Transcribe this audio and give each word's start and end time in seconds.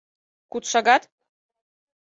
—Куд 0.51 0.63
шагат? 0.71 1.03